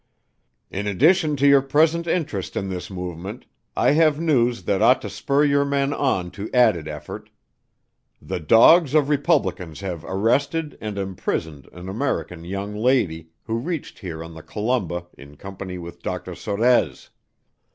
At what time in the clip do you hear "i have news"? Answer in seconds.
3.77-4.63